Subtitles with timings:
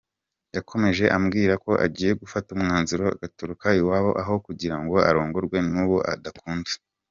[0.55, 6.71] Yakomeje ambwira ko agiye gufata umwanzuro agatoroka iwabo aho kugirango arongorwe n’uwo adakunda.